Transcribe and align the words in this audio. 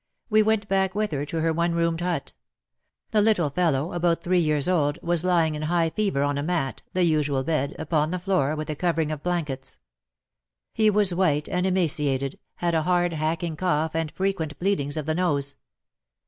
We 0.31 0.41
went 0.41 0.67
back 0.67 0.95
with 0.95 1.11
her 1.11 1.27
to 1.27 1.41
her 1.41 1.53
one 1.53 1.75
roomed 1.75 2.01
hut. 2.01 2.33
The 3.11 3.21
little 3.21 3.51
fellow, 3.51 3.93
about 3.93 4.23
three 4.23 4.39
years 4.39 4.67
old, 4.67 4.97
was 5.03 5.23
lying 5.23 5.53
in 5.53 5.61
high 5.61 5.91
fever 5.91 6.23
on 6.23 6.39
a 6.39 6.41
mat— 6.41 6.81
the 6.95 7.03
usual 7.03 7.43
bed— 7.43 7.75
upon 7.77 8.09
the 8.09 8.17
floor, 8.17 8.55
with 8.55 8.67
a 8.71 8.75
covering 8.75 9.11
of 9.11 9.21
blankets. 9.21 9.77
He 10.73 10.89
was 10.89 11.13
white 11.13 11.47
and 11.47 11.67
emaciated, 11.67 12.39
had 12.55 12.73
a 12.73 12.81
hard 12.81 13.13
hacking 13.13 13.55
cough 13.55 13.93
and 13.93 14.11
frequent 14.11 14.57
bleedings 14.57 14.97
of 14.97 15.05
the 15.05 15.13
nose. 15.13 15.57